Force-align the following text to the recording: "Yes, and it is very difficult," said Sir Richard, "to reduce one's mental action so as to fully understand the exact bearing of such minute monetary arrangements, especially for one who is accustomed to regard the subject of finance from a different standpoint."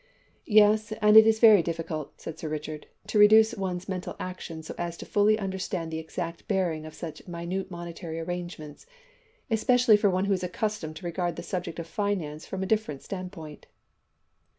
"Yes, 0.47 0.91
and 0.93 1.15
it 1.15 1.27
is 1.27 1.37
very 1.39 1.61
difficult," 1.61 2.19
said 2.19 2.39
Sir 2.39 2.49
Richard, 2.49 2.87
"to 3.05 3.19
reduce 3.19 3.53
one's 3.55 3.87
mental 3.87 4.15
action 4.19 4.63
so 4.63 4.73
as 4.75 4.97
to 4.97 5.05
fully 5.05 5.37
understand 5.37 5.91
the 5.91 5.99
exact 5.99 6.47
bearing 6.47 6.87
of 6.87 6.95
such 6.95 7.27
minute 7.27 7.69
monetary 7.69 8.19
arrangements, 8.19 8.87
especially 9.51 9.97
for 9.97 10.09
one 10.09 10.25
who 10.25 10.33
is 10.33 10.41
accustomed 10.43 10.95
to 10.95 11.05
regard 11.05 11.35
the 11.35 11.43
subject 11.43 11.77
of 11.77 11.85
finance 11.85 12.47
from 12.47 12.63
a 12.63 12.65
different 12.65 13.03
standpoint." 13.03 13.67